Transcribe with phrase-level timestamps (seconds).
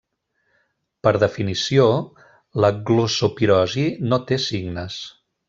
[1.07, 1.85] Per definició,
[2.65, 4.99] la glossopirosi no té signes.